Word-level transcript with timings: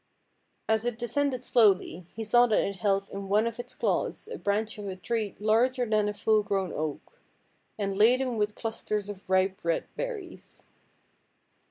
As 0.67 0.83
it 0.83 0.97
descended 0.97 1.43
slowly, 1.43 2.07
he 2.15 2.23
saw 2.23 2.47
that 2.47 2.57
it 2.59 2.77
held 2.77 3.07
in 3.11 3.29
one 3.29 3.45
of 3.45 3.59
its 3.59 3.75
claws 3.75 4.27
a 4.33 4.39
branch 4.39 4.79
of 4.79 4.87
a 4.87 4.95
tree 4.95 5.35
larger 5.39 5.85
than 5.85 6.09
a 6.09 6.13
full 6.15 6.41
grown 6.41 6.73
oak, 6.73 7.19
and 7.77 7.95
laden 7.95 8.35
with 8.35 8.55
clusters 8.55 9.09
of 9.09 9.29
ripe 9.29 9.63
red 9.63 9.85
berries. 9.95 10.65